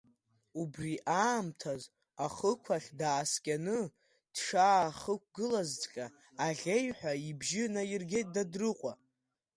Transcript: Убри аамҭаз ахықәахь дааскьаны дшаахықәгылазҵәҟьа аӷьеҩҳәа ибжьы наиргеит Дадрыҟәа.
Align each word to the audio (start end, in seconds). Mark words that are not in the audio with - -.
Убри 0.61 0.93
аамҭаз 1.23 1.83
ахықәахь 2.25 2.89
дааскьаны 2.99 3.77
дшаахықәгылазҵәҟьа 4.33 6.05
аӷьеҩҳәа 6.45 7.13
ибжьы 7.29 7.63
наиргеит 7.73 8.27
Дадрыҟәа. 8.35 8.93